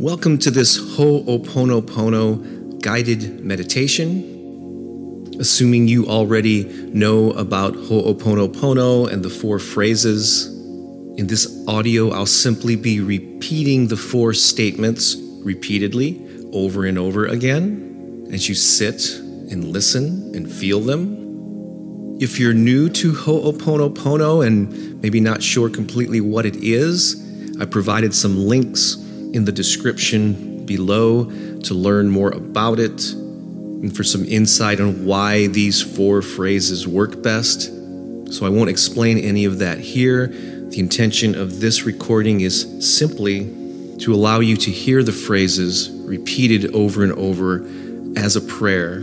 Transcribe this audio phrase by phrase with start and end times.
[0.00, 5.28] Welcome to this Ho'oponopono guided meditation.
[5.38, 10.46] Assuming you already know about Ho'oponopono and the four phrases,
[11.18, 18.26] in this audio I'll simply be repeating the four statements repeatedly over and over again
[18.32, 19.06] as you sit
[19.50, 22.16] and listen and feel them.
[22.18, 27.22] If you're new to Ho'oponopono and maybe not sure completely what it is,
[27.60, 28.96] I provided some links
[29.32, 31.24] in the description below
[31.60, 37.22] to learn more about it and for some insight on why these four phrases work
[37.22, 37.62] best.
[38.32, 40.28] So I won't explain any of that here.
[40.28, 43.46] The intention of this recording is simply
[43.98, 47.66] to allow you to hear the phrases repeated over and over
[48.16, 49.00] as a prayer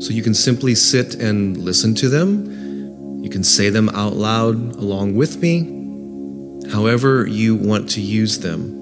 [0.00, 3.22] so you can simply sit and listen to them.
[3.22, 8.81] You can say them out loud along with me, however you want to use them.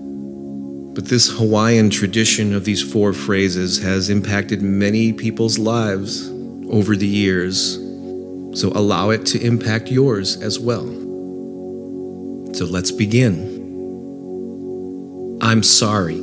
[0.95, 6.29] But this Hawaiian tradition of these four phrases has impacted many people's lives
[6.71, 7.75] over the years.
[8.55, 10.87] So allow it to impact yours as well.
[12.53, 13.59] So let's begin.
[15.41, 16.21] I'm sorry.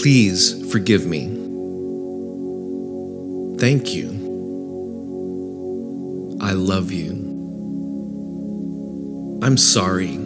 [0.00, 1.26] Please forgive me.
[3.58, 4.10] Thank you.
[6.40, 7.12] I love you.
[9.42, 10.25] I'm sorry.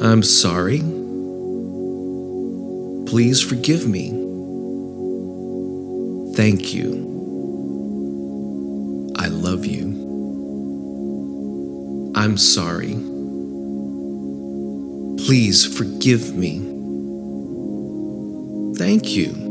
[0.00, 0.80] I'm sorry.
[3.06, 4.10] Please forgive me.
[6.34, 7.06] Thank you.
[9.16, 9.86] I love you.
[12.14, 12.92] I'm sorry.
[15.24, 16.58] Please forgive me.
[18.76, 19.46] Thank you.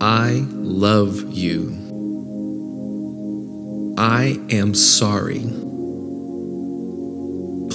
[0.00, 1.78] I love you.
[3.96, 5.61] I am sorry.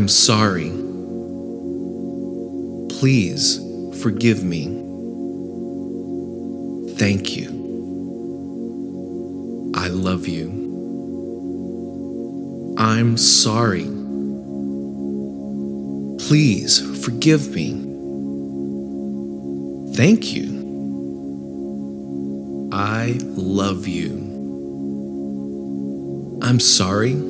[0.00, 0.70] I'm sorry.
[2.98, 3.60] Please
[4.02, 4.64] forgive me.
[6.94, 7.50] Thank you.
[9.76, 10.48] I love you.
[12.78, 13.84] I'm sorry.
[16.26, 17.72] Please forgive me.
[19.96, 20.48] Thank you.
[22.72, 24.16] I love you.
[26.42, 27.29] I'm sorry.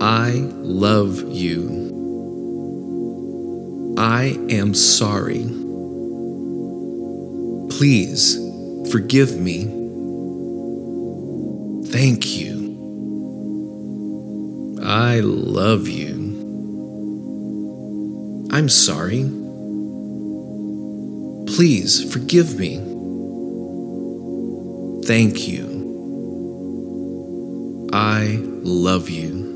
[0.00, 1.94] I love you.
[3.98, 5.42] I am sorry.
[7.76, 8.38] Please
[8.92, 9.64] forgive me.
[11.90, 12.58] Thank you.
[14.84, 16.14] I love you.
[18.52, 19.24] I'm sorry.
[21.54, 22.76] Please forgive me.
[25.04, 25.66] Thank you.
[27.92, 29.47] I love you.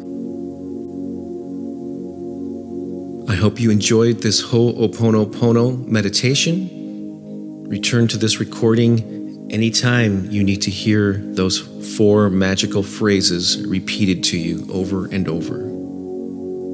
[3.43, 7.65] Hope you enjoyed this Ho'oponopono meditation.
[7.69, 11.59] Return to this recording anytime you need to hear those
[11.97, 15.57] four magical phrases repeated to you over and over.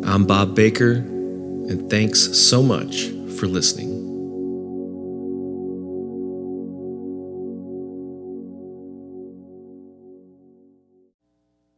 [0.06, 3.06] I'm Bob Baker, and thanks so much
[3.38, 4.04] for listening.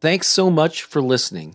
[0.00, 1.54] Thanks so much for listening.